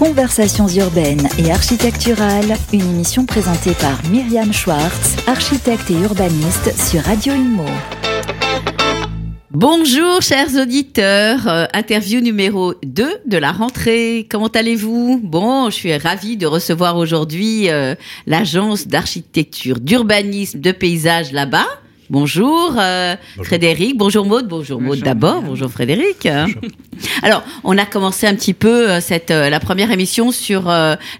[0.00, 7.34] Conversations urbaines et architecturales, une émission présentée par Myriam Schwartz, architecte et urbaniste sur Radio
[7.34, 7.66] Imo.
[9.50, 14.26] Bonjour chers auditeurs, euh, interview numéro 2 de la rentrée.
[14.30, 15.20] Comment allez-vous?
[15.22, 17.94] Bon, je suis ravie de recevoir aujourd'hui euh,
[18.26, 21.66] l'agence d'architecture, d'urbanisme, de paysage là-bas.
[22.10, 26.26] Bonjour, euh, Frédéric, bonjour Maude, bonjour, Maude d'abord, bonjour Frédéric.
[27.22, 30.64] Alors, on a commencé un petit peu euh, cette euh, la première émission sur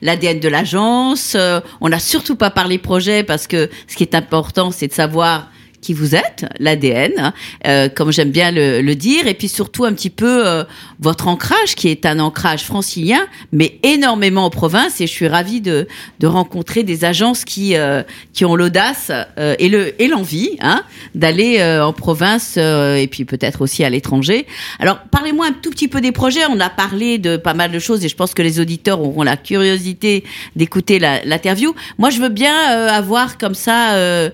[0.03, 1.37] l'ADN de l'agence.
[1.81, 5.50] on n'a surtout pas parlé projet parce que ce qui est important, c'est de savoir
[5.81, 7.33] qui vous êtes, l'ADN, hein,
[7.67, 10.65] euh, comme j'aime bien le, le, dire, et puis surtout un petit peu euh,
[11.01, 15.01] votre ancrage, qui est un ancrage francilien, mais énormément en province.
[15.01, 19.55] Et je suis ravie de, de rencontrer des agences qui euh, qui ont l'audace euh,
[19.59, 20.83] et le et l'envie hein,
[21.15, 24.47] d'aller euh, en province et puis peut-être aussi à l'étranger.
[24.79, 26.41] Alors parlez-moi un tout petit peu des projets.
[26.51, 29.23] On a parlé de pas mal de choses et je pense que les auditeurs auront
[29.23, 30.25] la curiosité
[30.57, 31.75] d'écouter l'interview.
[31.99, 32.55] Moi, je veux bien
[32.89, 34.31] avoir comme ça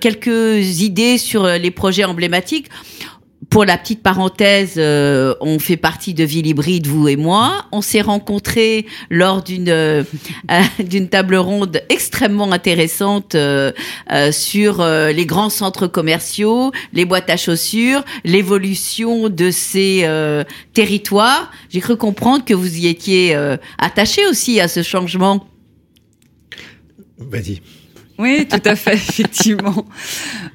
[0.00, 0.85] quelques idées
[1.18, 2.68] sur euh, les projets emblématiques.
[3.50, 7.66] Pour la petite parenthèse, euh, on fait partie de Ville Hybride, vous et moi.
[7.70, 10.02] On s'est rencontrés lors d'une euh,
[10.78, 13.36] d'une table ronde extrêmement intéressante
[14.32, 20.08] sur les grands centres commerciaux, les boîtes à chaussures, l'évolution de ces
[20.72, 21.50] territoires.
[21.68, 23.36] J'ai cru comprendre que vous y étiez
[23.78, 25.46] attaché aussi à ce changement.
[27.18, 27.60] Vas-y.
[28.18, 29.84] Oui, tout à fait, effectivement.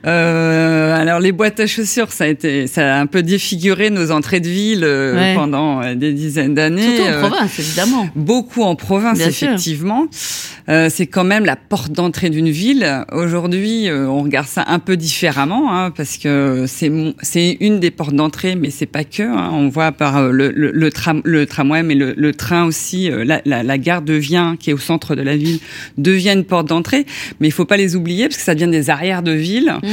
[0.06, 4.09] Euh, alors les boîtes à chaussures, ça a été, ça a un peu défiguré nos
[4.09, 6.95] entrées de ville euh, pendant euh, des dizaines d'années.
[6.95, 8.09] Surtout en euh, province, évidemment.
[8.16, 10.08] Beaucoup en province, effectivement.
[10.70, 13.06] Euh, c'est quand même la porte d'entrée d'une ville.
[13.12, 18.16] Aujourd'hui, on regarde ça un peu différemment, hein, parce que c'est c'est une des portes
[18.16, 19.23] d'entrée, mais c'est pas que.
[19.23, 19.52] Hein.
[19.54, 23.09] On voit par le, le, le, tram, le tramway, mais le, le train aussi.
[23.12, 25.59] La, la, la, gare devient, qui est au centre de la ville,
[25.98, 27.06] devient une porte d'entrée.
[27.39, 29.76] Mais il faut pas les oublier parce que ça devient des arrières de ville.
[29.84, 29.88] Mmh.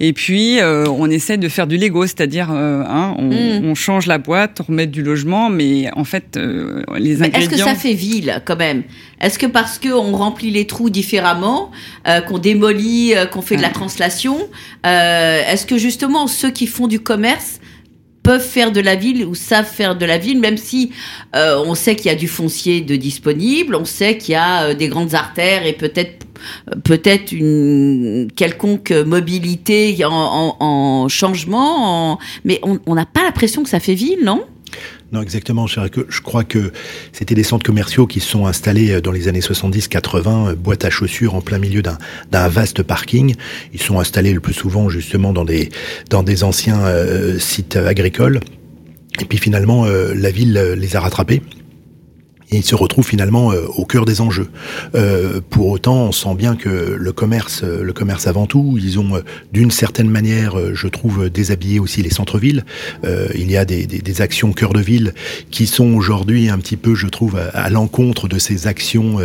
[0.00, 3.64] Et puis euh, on essaie de faire du Lego, c'est-à-dire euh, hein, on, mmh.
[3.64, 7.40] on, change la boîte, on remet du logement, mais en fait euh, les ingrédients.
[7.40, 8.82] Est-ce que ça fait ville quand même?
[9.20, 11.70] Est-ce que parce que on remplit les trous différemment,
[12.08, 14.36] euh, qu'on démolit, qu'on fait de la translation,
[14.82, 17.60] est-ce que justement ceux qui font du commerce
[18.24, 20.90] peuvent faire de la ville ou savent faire de la ville, même si
[21.36, 24.64] euh, on sait qu'il y a du foncier de disponible, on sait qu'il y a
[24.64, 26.26] euh, des grandes artères et peut-être
[26.82, 32.18] peut-être une quelconque mobilité en, en, en changement, en...
[32.44, 34.44] mais on n'a pas l'impression que ça fait ville, non?
[35.14, 35.68] Non, exactement.
[35.68, 36.72] Je crois que
[37.12, 40.90] c'était des centres commerciaux qui sont installés euh, dans les années 70-80, euh, boîte à
[40.90, 43.36] chaussures en plein milieu d'un vaste parking.
[43.72, 48.40] Ils sont installés le plus souvent justement dans des, anciens euh, sites agricoles.
[49.20, 51.40] Et puis finalement, la ville les a rattrapés
[52.50, 54.48] et ils se retrouvent finalement euh, au cœur des enjeux.
[54.94, 58.98] Euh, pour autant, on sent bien que le commerce, euh, le commerce avant tout, ils
[58.98, 59.22] ont
[59.52, 62.64] d'une certaine manière, je trouve, déshabillé aussi les centres-villes.
[63.34, 65.14] il y a des, des, des, actions cœur de ville
[65.50, 69.18] qui sont aujourd'hui un petit peu, je trouve, à, l'encontre de ces actions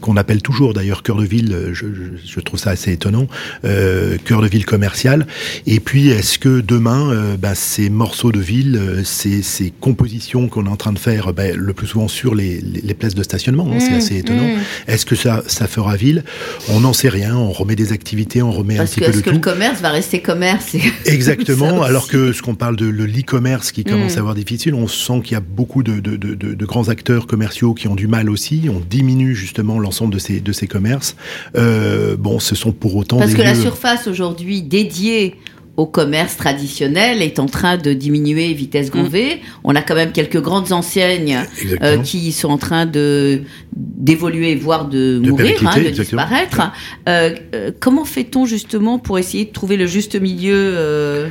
[0.00, 1.70] qu'on appelle toujours d'ailleurs cœur de ville.
[1.72, 1.86] Je,
[2.24, 3.28] je, trouve ça assez étonnant,
[3.62, 5.26] cœur de ville commercial.
[5.66, 10.70] Et puis, est-ce que demain, ben, ces morceaux de ville, ces, ces compositions qu'on est
[10.70, 13.68] en train de faire, ben, le plus souvent sur les, les, places de stationnement.
[13.70, 14.46] Hein, c'est mmh, assez étonnant.
[14.46, 14.90] Mmh.
[14.90, 16.24] Est-ce que ça, ça fera ville?
[16.68, 17.36] On n'en sait rien.
[17.36, 19.22] On remet des activités, on remet Parce un petit que, peu de tout.
[19.22, 19.30] tout.
[19.30, 20.76] que le commerce va rester commerce?
[21.06, 21.82] Exactement.
[21.82, 24.18] alors que ce qu'on parle de l'e-commerce qui commence mmh.
[24.18, 27.26] à avoir difficile, on sent qu'il y a beaucoup de, de, de, de, grands acteurs
[27.26, 28.68] commerciaux qui ont du mal aussi.
[28.68, 31.16] On diminue justement l'ensemble de ces, de ces commerces.
[31.56, 33.48] Euh, bon, ce sont pour autant Parce des que lieux...
[33.48, 35.36] la surface aujourd'hui dédiée
[35.76, 39.36] au commerce traditionnel est en train de diminuer vitesse grand V.
[39.36, 39.38] Mmh.
[39.64, 41.38] On a quand même quelques grandes enseignes
[41.82, 43.42] euh, qui sont en train de
[43.74, 46.72] d'évoluer, voire de, de mourir, hein, de disparaître.
[47.08, 51.26] Euh, euh, comment fait-on justement pour essayer de trouver le juste milieu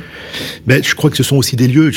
[0.66, 1.90] ben, Je crois que ce sont aussi des lieux.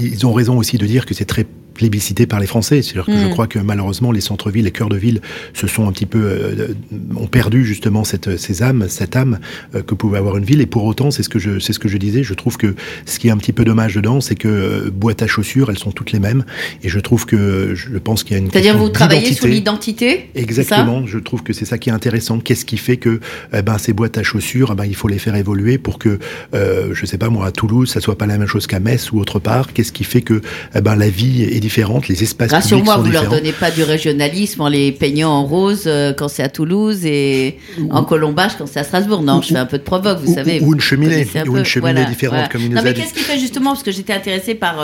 [0.00, 2.82] Ils ont raison aussi de dire que c'est très plébiscité par les Français.
[2.82, 5.20] C'est-à-dire que je crois que malheureusement les centres-villes, les cœurs de ville
[5.52, 6.68] se sont un petit peu euh,
[7.16, 9.38] ont perdu justement cette ces âmes, cette âme
[9.74, 10.60] euh, que pouvait avoir une ville.
[10.60, 12.22] Et pour autant, c'est ce que je c'est ce que je disais.
[12.22, 12.74] Je trouve que
[13.06, 15.78] ce qui est un petit peu dommage dedans, c'est que euh, boîtes à chaussures, elles
[15.78, 16.44] sont toutes les mêmes.
[16.82, 20.30] Et je trouve que je pense qu'il y a une c'est-à-dire vous travaillez sur l'identité.
[20.34, 21.06] Exactement.
[21.06, 22.38] Je trouve que c'est ça qui est intéressant.
[22.38, 23.20] Qu'est-ce qui fait que
[23.52, 26.18] eh ben ces boîtes à chaussures, eh ben il faut les faire évoluer pour que
[26.54, 29.10] euh, je sais pas moi à Toulouse, ça soit pas la même chose qu'à Metz
[29.12, 29.72] ou autre part.
[29.72, 30.40] Qu'est-ce qui fait que
[30.74, 32.98] eh ben la vie est différente, les espaces publics sont différents.
[32.98, 35.88] Rassure-moi, vous leur donnez pas du régionalisme en les peignant en rose
[36.18, 37.58] quand c'est à Toulouse et
[37.90, 39.22] en colombage quand c'est à Strasbourg.
[39.22, 40.60] Non, je fais un peu de provoque, vous savez.
[40.60, 43.38] Ou une cheminée, ou une cheminée différente comme il nous non, mais qu'est-ce qui fait
[43.38, 44.76] justement, parce que j'étais intéressée par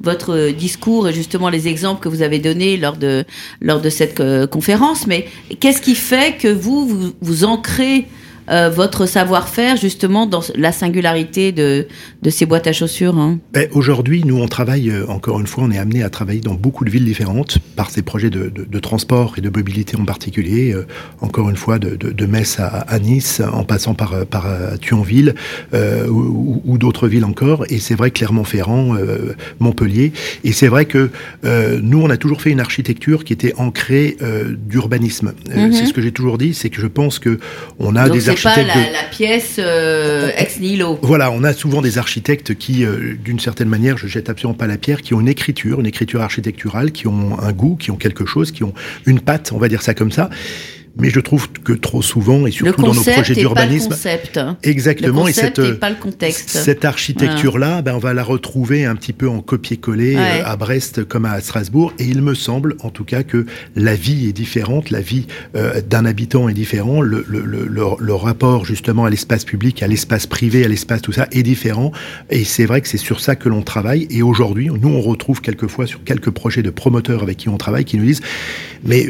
[0.00, 3.24] votre discours et justement les exemples que vous avez donnés lors de
[3.60, 4.20] lors de cette
[4.50, 5.26] conférence, mais
[5.60, 8.06] qu'est-ce qui fait que vous vous, vous ancrez
[8.50, 11.86] euh, votre savoir-faire justement dans la singularité de,
[12.22, 15.64] de ces boîtes à chaussures hein ben, Aujourd'hui, nous, on travaille, euh, encore une fois,
[15.64, 18.64] on est amené à travailler dans beaucoup de villes différentes par ces projets de, de,
[18.64, 20.72] de transport et de mobilité en particulier.
[20.72, 20.86] Euh,
[21.20, 24.46] encore une fois, de, de Metz à, à, Nice, en passant par, par
[24.80, 25.34] Thionville
[25.72, 27.64] ou, ou d'autres villes encore.
[27.70, 28.94] Et c'est vrai, Clermont-Ferrand,
[29.60, 30.12] Montpellier.
[30.44, 31.10] Et c'est vrai que
[31.42, 34.16] nous, on a toujours fait une architecture qui était ancrée
[34.68, 35.32] d'urbanisme.
[35.48, 35.72] Mm -hmm.
[35.72, 37.38] C'est ce que j'ai toujours dit, c'est que je pense que
[37.78, 40.98] on a Donc des pas la, la, pièce euh, ex nihilo.
[41.02, 44.66] Voilà, on a souvent des architectes qui, euh, d'une certaine manière, je jette absolument pas
[44.66, 47.96] la pierre, qui ont une écriture, une écriture architecturale, qui ont un goût, qui ont
[47.96, 48.74] quelque chose, qui ont
[49.06, 50.30] une patte, on va dire ça comme ça.
[50.96, 53.94] Mais je trouve que trop souvent, et surtout dans nos projets d'urbanisme,
[54.62, 56.50] exactement, le et cette, et pas le contexte.
[56.50, 60.40] cette architecture-là, ben, on va la retrouver un petit peu en copier-coller Ouais.
[60.40, 61.92] euh, à Brest comme à Strasbourg.
[61.98, 63.44] Et il me semble, en tout cas, que
[63.74, 65.26] la vie est différente, la vie
[65.56, 67.66] euh, d'un habitant est différent, le, le, le,
[67.98, 71.90] le rapport justement à l'espace public, à l'espace privé, à l'espace tout ça est différent.
[72.30, 74.06] Et c'est vrai que c'est sur ça que l'on travaille.
[74.10, 77.84] Et aujourd'hui, nous, on retrouve quelquefois sur quelques projets de promoteurs avec qui on travaille
[77.84, 78.22] qui nous disent,
[78.84, 79.08] mais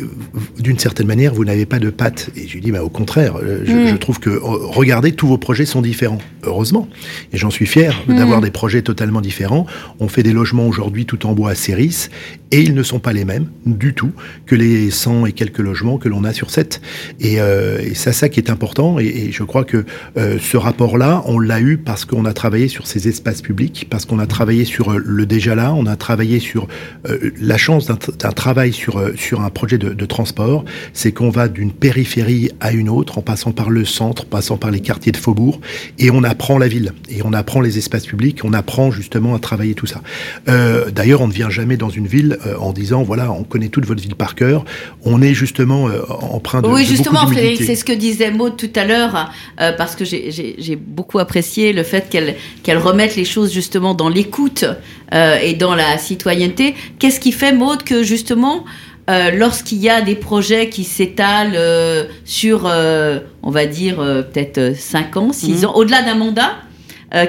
[0.59, 2.31] d'une certaine manière, vous n'avez pas de patte.
[2.37, 3.35] Et je lui dis, bah, au contraire,
[3.65, 3.87] je, Mm.
[3.89, 6.19] je trouve que, euh, regardez, tous vos projets sont différents.
[6.45, 6.89] Heureusement.
[7.33, 8.17] Et j'en suis fier Mm.
[8.17, 9.67] d'avoir des projets totalement différents.
[10.01, 12.09] On fait des logements aujourd'hui tout en bois à Céris,
[12.51, 14.13] et ils ne sont pas les mêmes du tout
[14.47, 16.81] que les 100 et quelques logements que l'on a sur 7.
[17.21, 18.99] Et, euh, et c'est ça qui est important.
[18.99, 19.85] Et, et je crois que
[20.17, 24.05] euh, ce rapport-là, on l'a eu parce qu'on a travaillé sur ces espaces publics, parce
[24.05, 26.69] qu'on a travaillé sur euh, le déjà là, on a travaillé sur
[27.09, 27.97] euh, la chance d'un
[28.33, 32.73] travail sur, euh, sur un projet de, de transport, c'est qu'on va d'une périphérie à
[32.73, 35.61] une autre, en passant par le centre, passant par les quartiers de faubourg,
[35.99, 39.39] et on apprend la ville, et on apprend les espaces publics, on apprend justement à
[39.39, 40.03] travailler tout ça.
[40.49, 43.69] Euh, D'ailleurs, on ne vient jamais dans une ville euh, en disant, voilà, on connaît
[43.69, 44.65] toute votre ville par cœur,
[45.05, 48.71] on est justement euh, empreint de Oui, justement, Frédéric, c'est ce que disait Maud tout
[48.77, 49.31] à l'heure,
[49.61, 54.09] euh, parce que j'ai- beaucoup apprécié le fait qu'elle qu'elle remette les choses justement dans
[54.09, 54.65] l'écoute
[55.13, 56.75] et dans la citoyenneté.
[56.99, 58.65] Qu'est-ce qui fait, Maud, que justement,
[59.11, 64.75] euh, lorsqu'il y a des projets qui s'étalent euh, sur, euh, on va dire, peut-être
[64.77, 65.65] 5 ans, 6 Mhm.
[65.67, 66.53] ans, au-delà d'un mandat,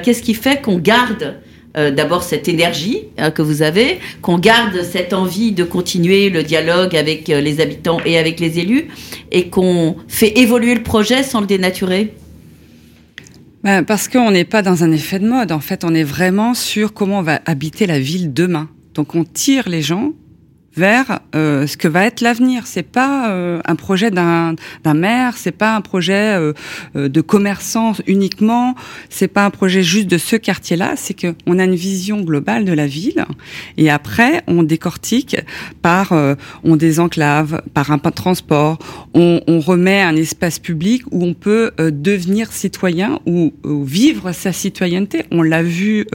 [0.04, 1.36] qu'est-ce qui fait qu'on garde
[1.76, 3.04] d'abord cette énergie
[3.36, 8.18] que vous avez, qu'on garde cette envie de continuer le dialogue avec les habitants et
[8.18, 8.88] avec les élus,
[9.32, 12.14] et qu'on fait évoluer le projet sans le dénaturer?
[13.64, 15.52] Ben, parce qu'on n'est pas dans un effet de mode.
[15.52, 18.70] En fait, on est vraiment sur comment on va habiter la ville demain.
[18.96, 20.14] Donc, on tire les gens
[20.76, 22.68] vers euh, ce que va être l'avenir.
[22.68, 24.56] C'est pas euh, un projet d'un
[24.94, 26.54] maire, c'est pas un projet euh,
[26.96, 28.76] euh, de commerçant uniquement,
[29.10, 30.94] c'est pas un projet juste de ce quartier-là.
[30.96, 33.26] C'est que on a une vision globale de la ville
[33.78, 35.38] et après on décortique
[35.82, 38.78] par euh, on désenclave, par un transport,
[39.14, 44.32] on, on remet un espace public où on peut euh, devenir citoyen ou, ou vivre
[44.32, 45.24] sa citoyenneté.
[45.32, 46.06] On l'a vu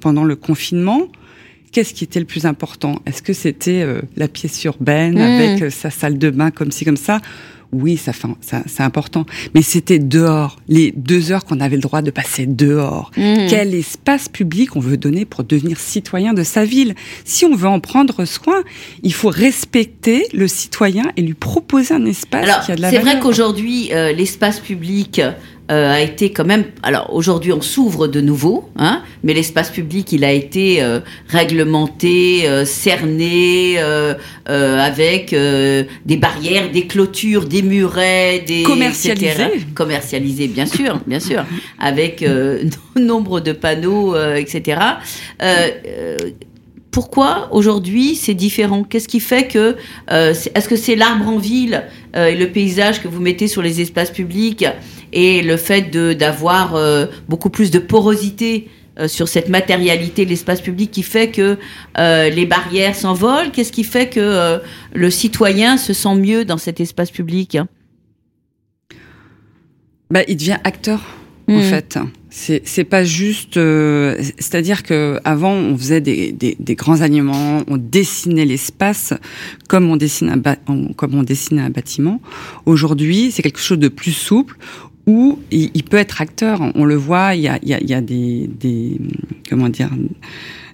[0.00, 1.08] pendant le confinement.
[1.72, 3.00] Qu'est-ce qui était le plus important?
[3.06, 5.20] Est-ce que c'était euh, la pièce urbaine Mmh.
[5.20, 7.20] avec euh, sa salle de bain comme ci comme ça?
[7.72, 9.24] Oui, ça, ça c'est important.
[9.54, 13.10] Mais c'était dehors, les deux heures qu'on avait le droit de passer dehors.
[13.16, 13.46] Mmh.
[13.48, 16.94] Quel espace public on veut donner pour devenir citoyen de sa ville?
[17.24, 18.62] Si on veut en prendre soin,
[19.02, 22.90] il faut respecter le citoyen et lui proposer un espace Alors, qui a de la
[22.90, 25.22] c'est vrai qu'aujourd'hui, euh, l'espace public
[25.72, 26.64] a été quand même.
[26.82, 32.48] Alors, aujourd'hui, on s'ouvre de nouveau, hein, mais l'espace public, il a été euh, réglementé,
[32.48, 34.14] euh, cerné, euh,
[34.48, 38.62] euh, avec euh, des barrières, des clôtures, des murets, des.
[38.62, 39.26] Commercialisé.
[39.30, 39.66] etc.
[39.74, 41.44] Commercialisé, bien sûr, bien sûr,
[41.78, 42.64] avec euh,
[42.96, 44.80] nombre de panneaux, euh, etc.
[45.42, 46.16] Euh, euh,
[46.92, 48.84] pourquoi aujourd'hui c'est différent?
[48.84, 49.76] Qu'est-ce qui fait que
[50.10, 53.62] euh, est-ce que c'est l'arbre en ville euh, et le paysage que vous mettez sur
[53.62, 54.66] les espaces publics
[55.12, 60.60] et le fait d'avoir euh, beaucoup plus de porosité euh, sur cette matérialité de l'espace
[60.60, 61.58] public qui fait que
[61.98, 64.60] euh, les barrières s'envolent Qu'est-ce qui fait que
[64.94, 67.58] le citoyen se sent mieux dans cet espace public
[70.10, 71.00] Bah, il devient acteur.
[71.48, 71.62] En Mhm.
[71.62, 71.98] fait,
[72.30, 73.56] c'est pas juste.
[73.56, 79.12] euh, C'est-à-dire que avant, on faisait des, des, des grands alignements, on dessinait l'espace
[79.68, 80.40] comme on dessine un
[80.94, 82.20] comme on dessine un bâtiment.
[82.64, 84.56] Aujourd'hui, c'est quelque chose de plus souple
[85.06, 86.60] où il, il peut être acteur.
[86.74, 88.98] On le voit, il y a, il y a, il y a des, des
[89.48, 89.90] comment dire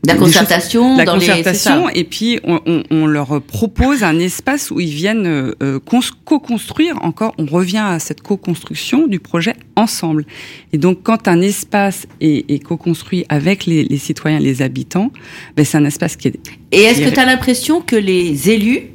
[0.07, 5.81] la concertation, la concertation, et puis on, leur propose un espace où ils viennent euh,
[6.25, 6.97] co-construire.
[7.03, 10.25] Encore, on revient à cette co-construction du projet ensemble.
[10.73, 15.11] Et donc, quand un espace est, co-construit avec les, citoyens, les habitants,
[15.57, 16.39] ben, c'est un espace qui est.
[16.71, 18.91] Et est-ce que tu as l'impression que les élus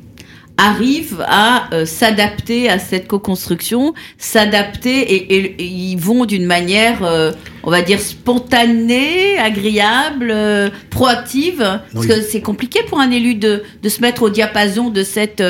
[0.57, 7.31] arrivent à euh, s'adapter à cette co-construction, s'adapter et, ils vont d'une manière, euh,
[7.63, 11.79] on va dire, spontanée, agréable, euh, proactive.
[11.93, 15.43] parce que c'est compliqué pour un élu de, de, se mettre au diapason de cette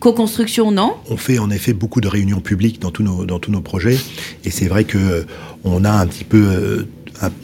[0.00, 0.94] co-construction, non?
[1.08, 3.98] On fait en effet beaucoup de réunions publiques dans tous nos, dans tous nos projets.
[4.44, 5.24] Et c'est vrai que
[5.64, 6.86] on a un petit peu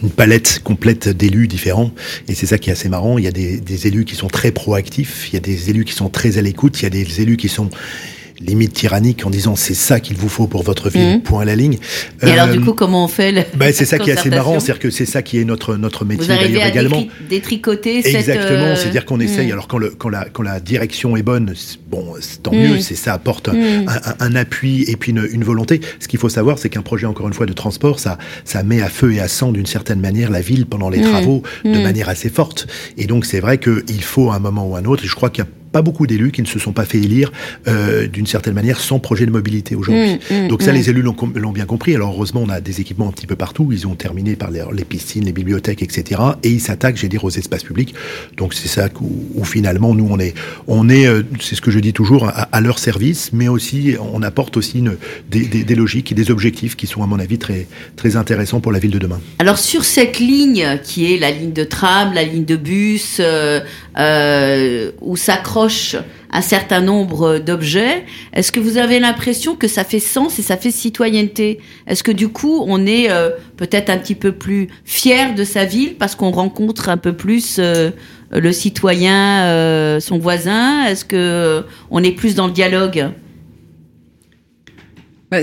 [0.03, 1.93] une palette complète d'élus différents.
[2.29, 3.19] Et c'est ça qui est assez marrant.
[3.19, 5.85] Il y a des, des, élus qui sont très proactifs, il y a des élus
[5.85, 7.71] qui sont très à l'écoute, il y a des élus qui sont
[8.41, 11.23] limite tyrannique en disant c'est ça qu'il vous faut pour votre vie, mmh.
[11.23, 11.79] point à la ligne.
[12.23, 14.31] Et alors du euh, coup comment on fait le bah, C'est ça qui est assez
[14.31, 17.05] marrant, c'est-à-dire que c'est ça qui est notre notre métier d'ailleurs également.
[17.29, 19.49] Détricoter Exactement, cette, c'est-à-dire qu'on euh, essaye.
[19.49, 19.53] Mmh.
[19.53, 21.55] Alors quand le quand la quand la direction est bonne,
[21.89, 22.81] bon tant mieux, mmh.
[22.81, 23.85] c'est ça apporte un,
[24.21, 25.81] un, appui et puis une, une volonté.
[26.01, 28.81] Ce qu'il faut savoir, c'est qu'un projet encore une fois de transport, ça ça met
[28.81, 32.09] à feu et à sang d'une certaine manière la ville pendant les travaux de manière
[32.09, 32.67] assez forte.
[32.97, 35.05] Et donc c'est vrai qu'il faut à un moment ou à un autre.
[35.05, 36.99] Et je crois qu'il y a pas beaucoup d'élus qui ne se sont pas fait
[36.99, 37.33] élire
[37.67, 40.15] euh, d'une certaine manière sans projet de mobilité aujourd'hui.
[40.31, 40.77] Mmh, mmh, Donc ça, mmh.
[40.77, 41.95] les élus l'ont bien compris.
[41.95, 43.69] Alors heureusement, on a des équipements un petit peu partout.
[43.73, 46.21] Ils ont terminé par les, les piscines, les bibliothèques, etc.
[46.43, 47.95] Et ils s'attaquent, j'ai dire, aux espaces publics.
[48.37, 50.35] Donc c'est ça où, finalement nous on est,
[50.67, 54.23] on est, euh, c'est ce que je dis toujours, à, leur service, mais aussi on
[54.23, 54.97] apporte aussi une,
[55.31, 58.61] des, des, des, logiques et des objectifs qui sont à mon avis très très intéressants
[58.61, 59.21] pour la ville de demain.
[59.39, 63.61] Alors sur cette ligne qui est la ligne de tram, la ligne de bus, euh,
[63.99, 65.62] euh où s'accroche
[66.31, 68.05] un certain nombre d'objets.
[68.33, 71.61] Est-ce que vous avez l'impression que ça fait sens et ça fait citoyenneté?
[71.87, 75.65] Est-ce que du coup, on est euh, peut-être un petit peu plus fier de sa
[75.65, 77.91] ville parce qu'on rencontre un peu plus euh,
[78.31, 80.85] le citoyen, euh, son voisin?
[80.87, 83.11] Est-ce que on est plus dans le dialogue?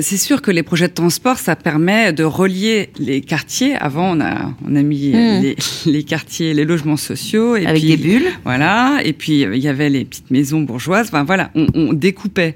[0.02, 3.76] C'est sûr que les projets de transport, ça permet de relier les quartiers.
[3.76, 5.56] Avant, on a, on a mis hmm.
[5.86, 7.56] les, quartiers, les logements sociaux.
[7.56, 8.30] Et Avec des bulles.
[8.44, 9.00] Voilà.
[9.04, 11.08] Et puis, il y avait les petites maisons bourgeoises.
[11.08, 12.56] Enfin, voilà, on, on découpait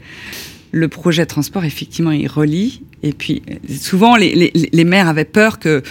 [0.71, 2.81] le projet de transport, effectivement, il relie.
[3.03, 5.83] Et puis, souvent, les, les, les maires avaient peur que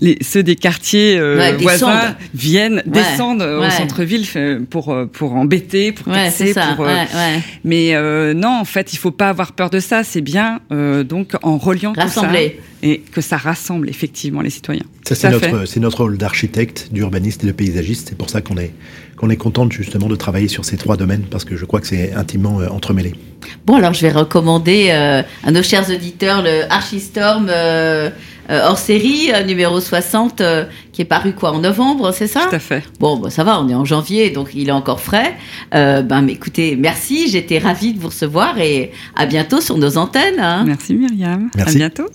[0.00, 4.26] les, ceux des quartiers euh, voisins viennent descendre au centre-ville
[4.70, 6.86] pour euh, pour embêter, pour casser, pour.
[6.86, 7.04] Euh,
[7.64, 7.94] mais
[8.34, 10.04] non, en fait, il faut pas avoir peur de ça.
[10.04, 12.50] C'est bien donc en reliant Rassembler.
[12.50, 14.82] tout ça et que ça rassemble effectivement les citoyens.
[15.04, 18.08] Ça c'est notre c'est notre rôle d'architecte, d'urbaniste et de paysagiste.
[18.08, 18.72] C'est pour ça qu'on est
[19.16, 21.86] qu'on est contente justement de travailler sur ces trois domaines parce que je crois que
[21.86, 23.14] c'est intimement entremêlé.
[23.66, 28.10] Bon alors je vais recommander à nos chers auditeurs le Archistorm euh,
[28.64, 32.46] hors série, euh, numéro 60, euh, qui est paru quoi en novembre, c'est ça?
[32.48, 32.82] Tout à fait.
[33.00, 35.34] Bon, bah, ça va, on est en janvier, donc il est encore frais.
[35.72, 40.40] ben, mais écoutez, merci, j'étais ravie de vous recevoir et à bientôt sur nos antennes.
[40.40, 40.64] Hein.
[40.66, 41.50] Merci Myriam.
[41.56, 41.76] Merci.
[41.76, 42.08] À bientôt.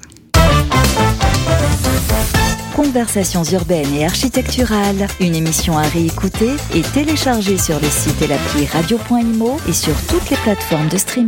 [2.77, 8.67] Conversations urbaines et architecturales, une émission à réécouter et télécharger sur le site et l'appli
[8.67, 11.25] radio.imo et sur toutes les plateformes de streaming.